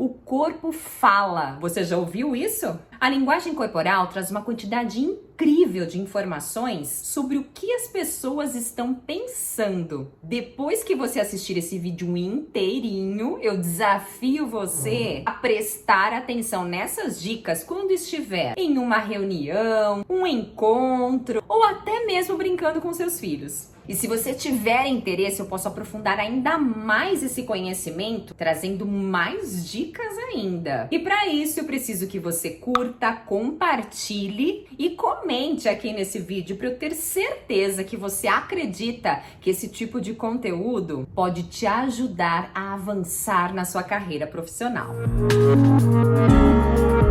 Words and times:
O 0.00 0.08
corpo 0.08 0.72
fala. 0.72 1.58
Você 1.60 1.84
já 1.84 1.98
ouviu 1.98 2.34
isso? 2.34 2.80
A 2.98 3.10
linguagem 3.10 3.54
corporal 3.54 4.06
traz 4.06 4.30
uma 4.30 4.40
quantidade 4.40 4.98
incrível 4.98 5.84
de 5.84 6.00
informações 6.00 6.88
sobre 6.88 7.36
o 7.36 7.44
que 7.44 7.70
as 7.74 7.86
pessoas 7.88 8.54
estão 8.54 8.94
pensando. 8.94 10.10
Depois 10.22 10.82
que 10.82 10.96
você 10.96 11.20
assistir 11.20 11.58
esse 11.58 11.78
vídeo 11.78 12.16
inteirinho, 12.16 13.38
eu 13.42 13.58
desafio 13.58 14.46
você 14.46 15.22
a 15.26 15.32
prestar 15.32 16.14
atenção 16.14 16.64
nessas 16.64 17.20
dicas 17.20 17.62
quando 17.62 17.90
estiver 17.90 18.54
em 18.56 18.78
uma 18.78 18.96
reunião, 18.96 20.02
um 20.08 20.26
encontro 20.26 21.44
ou 21.46 21.62
até 21.62 22.06
mesmo 22.06 22.38
brincando 22.38 22.80
com 22.80 22.94
seus 22.94 23.20
filhos. 23.20 23.68
E 23.88 23.94
se 23.94 24.06
você 24.06 24.34
tiver 24.34 24.86
interesse, 24.86 25.40
eu 25.40 25.46
posso 25.46 25.68
aprofundar 25.68 26.18
ainda 26.18 26.58
mais 26.58 27.22
esse 27.22 27.42
conhecimento, 27.42 28.34
trazendo 28.34 28.86
mais 28.86 29.68
dicas 29.68 30.16
ainda. 30.32 30.88
E 30.90 30.98
para 30.98 31.26
isso, 31.28 31.60
eu 31.60 31.64
preciso 31.64 32.06
que 32.06 32.18
você 32.18 32.50
curta, 32.50 33.12
compartilhe 33.12 34.66
e 34.78 34.90
comente 34.90 35.68
aqui 35.68 35.92
nesse 35.92 36.18
vídeo 36.18 36.56
para 36.56 36.68
eu 36.68 36.78
ter 36.78 36.94
certeza 36.94 37.84
que 37.84 37.96
você 37.96 38.28
acredita 38.28 39.22
que 39.40 39.50
esse 39.50 39.68
tipo 39.68 40.00
de 40.00 40.14
conteúdo 40.14 41.08
pode 41.14 41.44
te 41.44 41.66
ajudar 41.66 42.50
a 42.54 42.74
avançar 42.74 43.52
na 43.54 43.64
sua 43.64 43.82
carreira 43.82 44.26
profissional. 44.26 44.94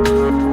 meu 0.00 0.49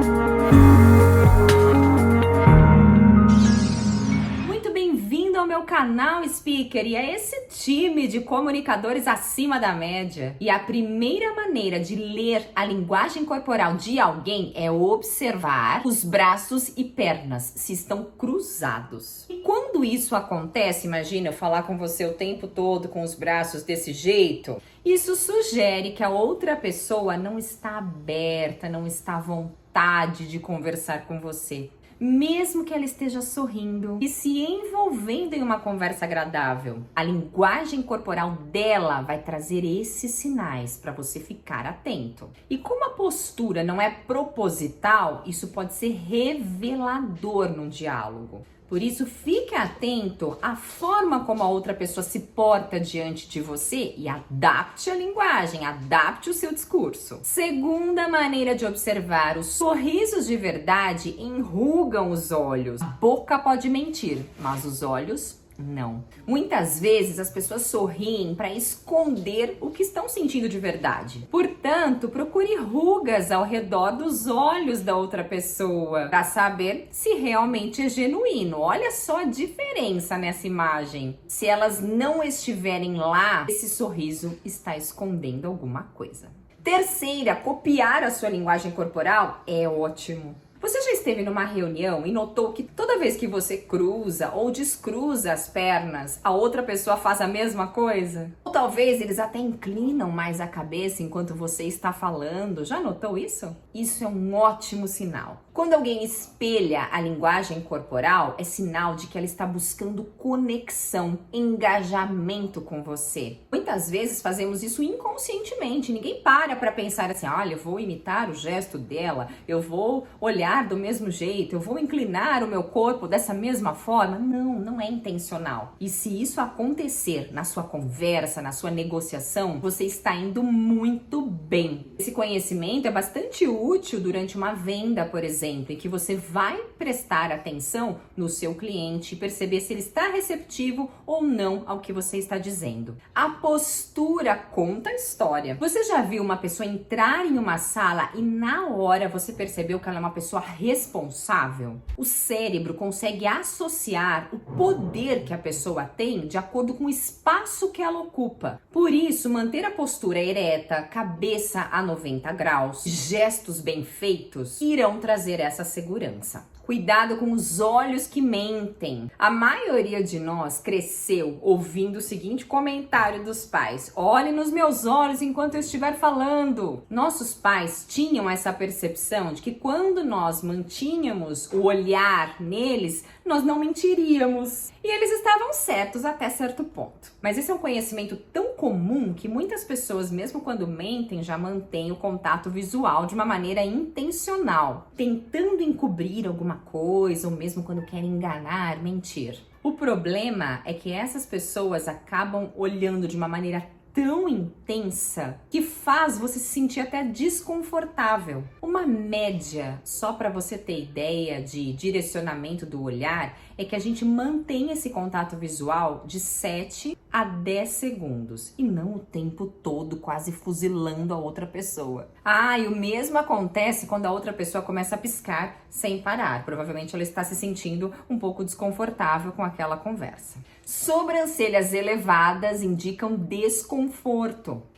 canal 5.68 6.26
Speaker 6.26 6.86
e 6.86 6.96
é 6.96 7.14
esse 7.14 7.46
time 7.48 8.08
de 8.08 8.22
comunicadores 8.22 9.06
acima 9.06 9.60
da 9.60 9.74
média. 9.74 10.34
E 10.40 10.48
a 10.48 10.58
primeira 10.58 11.34
maneira 11.34 11.78
de 11.78 11.94
ler 11.94 12.48
a 12.56 12.64
linguagem 12.64 13.22
corporal 13.26 13.76
de 13.76 14.00
alguém 14.00 14.50
é 14.54 14.70
observar 14.70 15.82
os 15.84 16.02
braços 16.02 16.72
e 16.74 16.84
pernas 16.84 17.52
se 17.54 17.74
estão 17.74 18.06
cruzados. 18.16 19.26
E 19.28 19.42
quando 19.42 19.84
isso 19.84 20.16
acontece, 20.16 20.86
imagina 20.86 21.28
eu 21.28 21.34
falar 21.34 21.64
com 21.64 21.76
você 21.76 22.06
o 22.06 22.14
tempo 22.14 22.48
todo 22.48 22.88
com 22.88 23.02
os 23.02 23.14
braços 23.14 23.62
desse 23.62 23.92
jeito, 23.92 24.62
isso 24.82 25.14
sugere 25.16 25.90
que 25.90 26.02
a 26.02 26.08
outra 26.08 26.56
pessoa 26.56 27.18
não 27.18 27.38
está 27.38 27.76
aberta, 27.76 28.70
não 28.70 28.86
está 28.86 29.16
à 29.16 29.20
vontade 29.20 30.26
de 30.26 30.38
conversar 30.38 31.06
com 31.06 31.20
você 31.20 31.68
mesmo 32.00 32.64
que 32.64 32.72
ela 32.72 32.84
esteja 32.84 33.20
sorrindo 33.20 33.98
e 34.00 34.08
se 34.08 34.40
envolvendo 34.40 35.34
em 35.34 35.42
uma 35.42 35.58
conversa 35.58 36.04
agradável. 36.04 36.82
A 36.94 37.02
linguagem 37.02 37.82
corporal 37.82 38.32
dela 38.52 39.02
vai 39.02 39.18
trazer 39.18 39.64
esses 39.64 40.12
sinais 40.12 40.76
para 40.76 40.92
você 40.92 41.18
ficar 41.18 41.66
atento. 41.66 42.30
E 42.48 42.58
como 42.58 42.84
a 42.84 42.90
postura 42.90 43.64
não 43.64 43.80
é 43.80 43.90
proposital, 43.90 45.22
isso 45.26 45.48
pode 45.48 45.74
ser 45.74 45.92
revelador 45.92 47.48
no 47.48 47.68
diálogo. 47.68 48.42
Por 48.68 48.82
isso, 48.82 49.06
fique 49.06 49.54
atento 49.54 50.36
à 50.42 50.54
forma 50.54 51.24
como 51.24 51.42
a 51.42 51.48
outra 51.48 51.72
pessoa 51.72 52.04
se 52.04 52.20
porta 52.20 52.78
diante 52.78 53.28
de 53.28 53.40
você 53.40 53.94
e 53.96 54.08
adapte 54.08 54.90
a 54.90 54.94
linguagem, 54.94 55.64
adapte 55.64 56.28
o 56.28 56.34
seu 56.34 56.52
discurso. 56.52 57.20
Segunda 57.22 58.08
maneira 58.08 58.54
de 58.54 58.66
observar: 58.66 59.38
os 59.38 59.46
sorrisos 59.46 60.26
de 60.26 60.36
verdade 60.36 61.16
enrugam 61.18 62.10
os 62.10 62.30
olhos. 62.30 62.82
A 62.82 62.86
boca 62.86 63.38
pode 63.38 63.68
mentir, 63.70 64.18
mas 64.38 64.64
os 64.64 64.82
olhos 64.82 65.37
não. 65.58 66.04
Muitas 66.26 66.78
vezes 66.78 67.18
as 67.18 67.30
pessoas 67.30 67.62
sorriem 67.62 68.34
para 68.34 68.52
esconder 68.52 69.58
o 69.60 69.70
que 69.70 69.82
estão 69.82 70.08
sentindo 70.08 70.48
de 70.48 70.58
verdade. 70.58 71.26
Portanto, 71.30 72.08
procure 72.08 72.54
rugas 72.56 73.32
ao 73.32 73.44
redor 73.44 73.92
dos 73.92 74.26
olhos 74.28 74.80
da 74.80 74.96
outra 74.96 75.24
pessoa 75.24 76.08
para 76.08 76.22
saber 76.24 76.88
se 76.90 77.14
realmente 77.14 77.82
é 77.82 77.88
genuíno. 77.88 78.60
Olha 78.60 78.90
só 78.90 79.20
a 79.20 79.24
diferença 79.24 80.16
nessa 80.16 80.46
imagem. 80.46 81.18
Se 81.26 81.46
elas 81.46 81.80
não 81.80 82.22
estiverem 82.22 82.96
lá, 82.96 83.46
esse 83.48 83.68
sorriso 83.68 84.38
está 84.44 84.76
escondendo 84.76 85.46
alguma 85.46 85.82
coisa. 85.94 86.28
Terceira, 86.62 87.34
copiar 87.34 88.02
a 88.02 88.10
sua 88.10 88.28
linguagem 88.28 88.70
corporal 88.72 89.42
é 89.46 89.68
ótimo. 89.68 90.36
Você 90.60 90.80
já 90.82 90.90
esteve 90.90 91.22
numa 91.22 91.44
reunião 91.44 92.04
e 92.04 92.10
notou 92.10 92.52
que 92.52 92.64
toda 92.64 92.98
vez 92.98 93.16
que 93.16 93.28
você 93.28 93.56
cruza 93.56 94.32
ou 94.34 94.50
descruza 94.50 95.32
as 95.32 95.48
pernas, 95.48 96.18
a 96.22 96.32
outra 96.32 96.64
pessoa 96.64 96.96
faz 96.96 97.20
a 97.20 97.28
mesma 97.28 97.68
coisa? 97.68 98.32
Ou 98.48 98.52
talvez 98.52 99.02
eles 99.02 99.18
até 99.18 99.38
inclinam 99.38 100.10
mais 100.10 100.40
a 100.40 100.46
cabeça 100.46 101.02
enquanto 101.02 101.34
você 101.34 101.64
está 101.64 101.92
falando. 101.92 102.64
Já 102.64 102.80
notou 102.80 103.18
isso? 103.18 103.54
Isso 103.74 104.02
é 104.02 104.08
um 104.08 104.34
ótimo 104.34 104.88
sinal. 104.88 105.42
Quando 105.58 105.74
alguém 105.74 106.04
espelha 106.04 106.88
a 106.92 107.00
linguagem 107.00 107.60
corporal, 107.60 108.36
é 108.38 108.44
sinal 108.44 108.94
de 108.94 109.08
que 109.08 109.18
ela 109.18 109.26
está 109.26 109.44
buscando 109.44 110.04
conexão, 110.04 111.18
engajamento 111.32 112.60
com 112.60 112.80
você. 112.80 113.38
Muitas 113.50 113.90
vezes 113.90 114.22
fazemos 114.22 114.62
isso 114.62 114.84
inconscientemente, 114.84 115.92
ninguém 115.92 116.22
para 116.22 116.54
para 116.54 116.70
pensar 116.70 117.10
assim: 117.10 117.26
olha, 117.26 117.54
eu 117.54 117.58
vou 117.58 117.80
imitar 117.80 118.30
o 118.30 118.34
gesto 118.34 118.78
dela, 118.78 119.30
eu 119.48 119.60
vou 119.60 120.06
olhar 120.20 120.68
do 120.68 120.76
mesmo 120.76 121.10
jeito, 121.10 121.56
eu 121.56 121.60
vou 121.60 121.76
inclinar 121.76 122.44
o 122.44 122.46
meu 122.46 122.62
corpo 122.62 123.08
dessa 123.08 123.34
mesma 123.34 123.74
forma. 123.74 124.16
Não, 124.16 124.60
não 124.60 124.80
é 124.80 124.88
intencional. 124.88 125.74
E 125.80 125.88
se 125.88 126.22
isso 126.22 126.40
acontecer 126.40 127.30
na 127.32 127.42
sua 127.42 127.64
conversa, 127.64 128.37
na 128.42 128.52
sua 128.52 128.70
negociação, 128.70 129.60
você 129.60 129.84
está 129.84 130.14
indo 130.14 130.42
muito 130.42 131.22
bem. 131.22 131.87
Esse 131.98 132.12
conhecimento 132.12 132.86
é 132.86 132.92
bastante 132.92 133.46
útil 133.48 133.98
durante 133.98 134.36
uma 134.36 134.52
venda, 134.52 135.04
por 135.04 135.24
exemplo 135.24 135.72
em 135.72 135.76
que 135.76 135.88
você 135.88 136.14
vai 136.14 136.56
prestar 136.78 137.32
atenção 137.32 137.98
no 138.16 138.28
seu 138.28 138.54
cliente 138.54 139.14
e 139.14 139.18
perceber 139.18 139.60
se 139.60 139.72
ele 139.72 139.80
está 139.80 140.08
receptivo 140.08 140.88
ou 141.04 141.22
não 141.22 141.64
ao 141.66 141.80
que 141.80 141.92
você 141.92 142.18
está 142.18 142.38
dizendo. 142.38 142.96
A 143.12 143.30
postura 143.30 144.36
conta 144.36 144.90
a 144.90 144.94
história. 144.94 145.56
Você 145.56 145.82
já 145.82 146.02
viu 146.02 146.22
uma 146.22 146.36
pessoa 146.36 146.68
entrar 146.68 147.26
em 147.26 147.36
uma 147.36 147.58
sala 147.58 148.10
e 148.14 148.22
na 148.22 148.68
hora 148.68 149.08
você 149.08 149.32
percebeu 149.32 149.80
que 149.80 149.88
ela 149.88 149.98
é 149.98 150.00
uma 150.00 150.10
pessoa 150.10 150.40
responsável? 150.40 151.80
O 151.96 152.04
cérebro 152.04 152.74
consegue 152.74 153.26
associar 153.26 154.28
o 154.32 154.38
poder 154.38 155.24
que 155.24 155.34
a 155.34 155.38
pessoa 155.38 155.84
tem 155.84 156.28
de 156.28 156.38
acordo 156.38 156.74
com 156.74 156.84
o 156.84 156.90
espaço 156.90 157.72
que 157.72 157.82
ela 157.82 157.98
ocupa. 157.98 158.60
Por 158.70 158.92
isso, 158.92 159.28
manter 159.28 159.64
a 159.64 159.70
postura 159.70 160.20
ereta, 160.20 160.82
cabeça 160.82 161.68
a 161.72 161.87
90 161.88 162.30
graus, 162.32 162.84
gestos 162.84 163.60
bem 163.60 163.84
feitos 163.84 164.60
irão 164.60 165.00
trazer 165.00 165.40
essa 165.40 165.64
segurança. 165.64 166.46
Cuidado 166.68 167.16
com 167.16 167.32
os 167.32 167.60
olhos 167.60 168.06
que 168.06 168.20
mentem. 168.20 169.10
A 169.18 169.30
maioria 169.30 170.04
de 170.04 170.20
nós 170.20 170.60
cresceu 170.60 171.38
ouvindo 171.40 171.96
o 171.96 172.02
seguinte 172.02 172.44
comentário 172.44 173.24
dos 173.24 173.46
pais: 173.46 173.90
Olhe 173.96 174.30
nos 174.32 174.50
meus 174.50 174.84
olhos 174.84 175.22
enquanto 175.22 175.54
eu 175.54 175.60
estiver 175.60 175.94
falando. 175.94 176.82
Nossos 176.90 177.32
pais 177.32 177.86
tinham 177.88 178.28
essa 178.28 178.52
percepção 178.52 179.32
de 179.32 179.40
que 179.40 179.52
quando 179.52 180.04
nós 180.04 180.42
mantínhamos 180.42 181.50
o 181.54 181.62
olhar 181.62 182.38
neles, 182.38 183.02
nós 183.28 183.44
não 183.44 183.58
mentiríamos. 183.58 184.72
E 184.82 184.88
eles 184.88 185.10
estavam 185.12 185.52
certos 185.52 186.04
até 186.04 186.28
certo 186.30 186.64
ponto. 186.64 187.12
Mas 187.22 187.36
esse 187.36 187.50
é 187.50 187.54
um 187.54 187.58
conhecimento 187.58 188.16
tão 188.16 188.54
comum 188.54 189.12
que 189.12 189.28
muitas 189.28 189.62
pessoas, 189.62 190.10
mesmo 190.10 190.40
quando 190.40 190.66
mentem, 190.66 191.22
já 191.22 191.36
mantêm 191.36 191.92
o 191.92 191.96
contato 191.96 192.50
visual 192.50 193.06
de 193.06 193.14
uma 193.14 193.24
maneira 193.24 193.62
intencional, 193.62 194.90
tentando 194.96 195.62
encobrir 195.62 196.26
alguma 196.26 196.56
coisa 196.56 197.28
ou 197.28 197.36
mesmo 197.36 197.62
quando 197.62 197.84
querem 197.84 198.08
enganar, 198.10 198.82
mentir. 198.82 199.38
O 199.62 199.72
problema 199.72 200.62
é 200.64 200.72
que 200.72 200.90
essas 200.90 201.26
pessoas 201.26 201.88
acabam 201.88 202.50
olhando 202.56 203.06
de 203.06 203.16
uma 203.16 203.28
maneira 203.28 203.66
tão 203.92 204.28
intensa 204.28 205.40
que 205.50 205.62
faz 205.62 206.18
você 206.18 206.38
se 206.38 206.46
sentir 206.46 206.80
até 206.80 207.02
desconfortável. 207.02 208.44
Uma 208.60 208.86
média, 208.86 209.80
só 209.84 210.12
para 210.12 210.28
você 210.28 210.56
ter 210.58 210.82
ideia 210.82 211.42
de 211.42 211.72
direcionamento 211.72 212.66
do 212.66 212.82
olhar, 212.82 213.36
é 213.56 213.64
que 213.64 213.74
a 213.74 213.78
gente 213.78 214.04
mantém 214.04 214.70
esse 214.70 214.90
contato 214.90 215.36
visual 215.36 216.04
de 216.06 216.20
7 216.20 216.96
a 217.10 217.24
10 217.24 217.68
segundos 217.70 218.54
e 218.58 218.62
não 218.62 218.96
o 218.96 218.98
tempo 218.98 219.46
todo 219.46 219.96
quase 219.96 220.30
fuzilando 220.30 221.14
a 221.14 221.18
outra 221.18 221.46
pessoa. 221.46 222.08
Ah, 222.24 222.58
e 222.58 222.66
o 222.66 222.76
mesmo 222.76 223.18
acontece 223.18 223.86
quando 223.86 224.06
a 224.06 224.12
outra 224.12 224.32
pessoa 224.32 224.62
começa 224.62 224.94
a 224.94 224.98
piscar 224.98 225.62
sem 225.70 226.00
parar. 226.02 226.44
Provavelmente 226.44 226.94
ela 226.94 227.02
está 227.02 227.24
se 227.24 227.34
sentindo 227.34 227.92
um 228.08 228.18
pouco 228.18 228.44
desconfortável 228.44 229.32
com 229.32 229.42
aquela 229.42 229.76
conversa. 229.76 230.38
Sobrancelhas 230.64 231.72
elevadas 231.72 232.62
indicam 232.62 233.16
desconforto. 233.16 233.77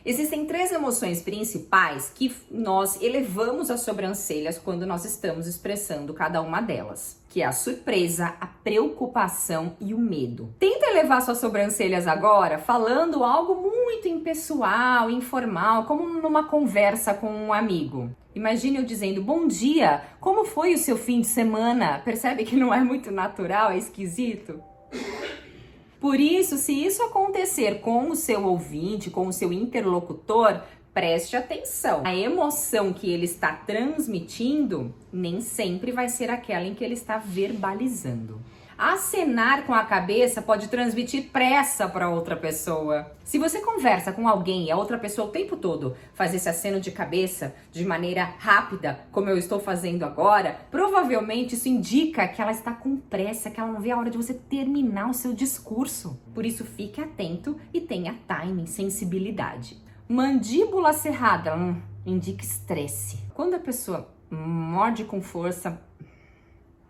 Existem 0.05 0.47
três 0.47 0.73
emoções 0.73 1.23
principais 1.23 2.11
que 2.15 2.35
nós 2.51 3.01
elevamos 3.01 3.71
as 3.71 3.81
sobrancelhas 3.81 4.59
quando 4.59 4.87
nós 4.87 5.05
estamos 5.05 5.47
expressando 5.47 6.13
cada 6.13 6.43
uma 6.43 6.61
delas, 6.61 7.23
que 7.29 7.43
é 7.43 7.47
a 7.47 7.53
surpresa, 7.53 8.35
a 8.41 8.47
preocupação 8.47 9.77
e 9.81 9.95
o 9.95 9.99
medo. 9.99 10.55
Tenta 10.59 10.87
elevar 10.87 11.23
suas 11.23 11.39
sobrancelhas 11.39 12.07
agora 12.07 12.59
falando 12.59 13.23
algo 13.23 13.55
muito 13.55 14.09
impessoal, 14.09 15.11
informal, 15.11 15.85
como 15.85 16.09
numa 16.09 16.45
conversa 16.45 17.15
com 17.15 17.31
um 17.31 17.53
amigo. 17.53 18.11
Imagine 18.35 18.79
eu 18.79 18.85
dizendo: 18.85 19.23
Bom 19.23 19.47
dia, 19.47 20.03
como 20.21 20.45
foi 20.45 20.75
o 20.75 20.79
seu 20.79 20.97
fim 20.97 21.21
de 21.21 21.27
semana? 21.27 22.01
Percebe 22.05 22.45
que 22.45 22.57
não 22.57 22.73
é 22.73 22.81
muito 22.81 23.11
natural, 23.11 23.71
é 23.71 23.79
esquisito? 23.79 24.63
Por 26.01 26.19
isso, 26.19 26.57
se 26.57 26.73
isso 26.73 27.03
acontecer 27.03 27.81
com 27.81 28.11
o 28.11 28.17
seu 28.17 28.47
ouvinte, 28.47 29.11
com 29.11 29.29
o 29.29 29.33
seu 29.33 29.53
interlocutor, 29.53 30.63
preste 30.95 31.37
atenção. 31.37 32.01
A 32.05 32.15
emoção 32.15 32.93
que 32.93 33.11
ele 33.11 33.27
está 33.27 33.53
transmitindo 33.53 34.95
nem 35.13 35.43
sempre 35.43 35.93
vai 35.93 36.09
ser 36.09 36.31
aquela 36.31 36.65
em 36.65 36.75
que 36.75 36.83
ele 36.83 36.95
está 36.95 37.19
verbalizando. 37.19 38.41
Acenar 38.83 39.67
com 39.67 39.75
a 39.75 39.85
cabeça 39.85 40.41
pode 40.41 40.69
transmitir 40.69 41.29
pressa 41.31 41.87
para 41.87 42.09
outra 42.09 42.35
pessoa. 42.35 43.13
Se 43.23 43.39
você 43.39 43.61
conversa 43.61 44.11
com 44.11 44.27
alguém 44.27 44.65
e 44.65 44.71
a 44.71 44.77
outra 44.79 44.97
pessoa 44.97 45.29
o 45.29 45.31
tempo 45.31 45.55
todo 45.55 45.95
faz 46.15 46.35
esse 46.35 46.49
aceno 46.49 46.81
de 46.81 46.91
cabeça 46.91 47.55
de 47.71 47.85
maneira 47.85 48.25
rápida, 48.39 48.99
como 49.13 49.29
eu 49.29 49.37
estou 49.37 49.61
fazendo 49.61 50.03
agora, 50.03 50.63
provavelmente 50.71 51.57
isso 51.57 51.69
indica 51.69 52.27
que 52.27 52.41
ela 52.41 52.53
está 52.53 52.73
com 52.73 52.97
pressa, 52.97 53.51
que 53.51 53.61
ela 53.61 53.71
não 53.71 53.83
vê 53.83 53.91
a 53.91 53.99
hora 53.99 54.09
de 54.09 54.17
você 54.17 54.33
terminar 54.33 55.11
o 55.11 55.15
seu 55.15 55.35
discurso. 55.35 56.19
Por 56.35 56.47
isso, 56.47 56.65
fique 56.65 57.03
atento 57.03 57.61
e 57.75 57.83
tenha 57.83 58.19
timing, 58.27 58.65
sensibilidade. 58.65 59.77
Mandíbula 60.09 60.95
cerrada 60.95 61.55
hum, 61.55 61.79
indica 62.07 62.43
estresse. 62.43 63.19
Quando 63.35 63.53
a 63.53 63.61
pessoa 63.61 64.11
morde 64.31 65.05
com 65.05 65.21
força 65.21 65.79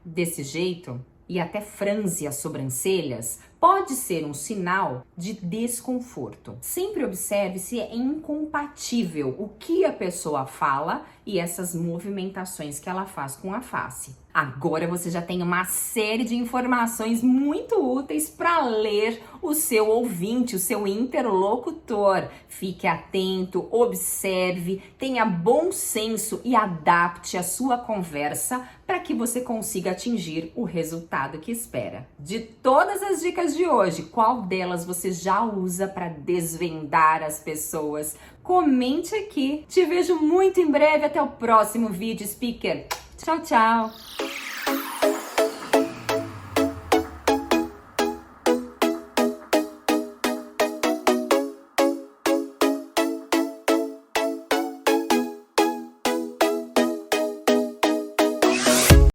desse 0.04 0.44
jeito, 0.44 1.04
e 1.30 1.38
até 1.38 1.60
franze 1.60 2.26
as 2.26 2.34
sobrancelhas, 2.34 3.38
pode 3.60 3.92
ser 3.92 4.24
um 4.24 4.32
sinal 4.32 5.04
de 5.16 5.34
desconforto. 5.34 6.56
Sempre 6.62 7.04
observe 7.04 7.58
se 7.58 7.78
é 7.78 7.94
incompatível 7.94 9.36
o 9.38 9.48
que 9.48 9.84
a 9.84 9.92
pessoa 9.92 10.46
fala 10.46 11.04
e 11.26 11.38
essas 11.38 11.74
movimentações 11.74 12.80
que 12.80 12.88
ela 12.88 13.04
faz 13.04 13.36
com 13.36 13.52
a 13.52 13.60
face. 13.60 14.16
Agora 14.32 14.86
você 14.86 15.10
já 15.10 15.20
tem 15.20 15.42
uma 15.42 15.64
série 15.64 16.24
de 16.24 16.36
informações 16.36 17.20
muito 17.20 17.74
úteis 17.74 18.30
para 18.30 18.60
ler 18.64 19.20
o 19.42 19.54
seu 19.54 19.88
ouvinte, 19.88 20.54
o 20.54 20.58
seu 20.58 20.86
interlocutor. 20.86 22.28
Fique 22.46 22.86
atento, 22.86 23.66
observe, 23.72 24.82
tenha 24.96 25.24
bom 25.24 25.72
senso 25.72 26.40
e 26.44 26.54
adapte 26.54 27.36
a 27.36 27.42
sua 27.42 27.76
conversa 27.76 28.68
para 28.86 29.00
que 29.00 29.14
você 29.14 29.40
consiga 29.40 29.90
atingir 29.90 30.52
o 30.54 30.62
resultado 30.62 31.38
que 31.38 31.50
espera. 31.50 32.08
De 32.18 32.38
todas 32.38 33.02
as 33.02 33.22
dicas 33.50 33.56
de 33.56 33.66
hoje, 33.66 34.02
qual 34.02 34.42
delas 34.42 34.84
você 34.84 35.12
já 35.12 35.42
usa 35.42 35.86
para 35.86 36.08
desvendar 36.08 37.22
as 37.22 37.38
pessoas? 37.38 38.16
Comente 38.42 39.14
aqui. 39.14 39.64
Te 39.68 39.84
vejo 39.84 40.16
muito 40.16 40.60
em 40.60 40.70
breve. 40.70 41.04
Até 41.04 41.20
o 41.20 41.28
próximo 41.28 41.88
vídeo, 41.88 42.26
speaker. 42.26 42.86
Tchau, 43.16 43.40
tchau. 43.40 44.39